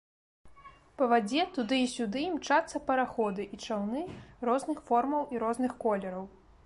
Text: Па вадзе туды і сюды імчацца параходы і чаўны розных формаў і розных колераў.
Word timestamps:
Па 1.01 1.09
вадзе 1.11 1.43
туды 1.57 1.77
і 1.81 1.91
сюды 1.95 2.19
імчацца 2.29 2.81
параходы 2.87 3.45
і 3.57 3.61
чаўны 3.67 4.01
розных 4.51 4.77
формаў 4.89 5.23
і 5.37 5.43
розных 5.45 5.71
колераў. 5.85 6.25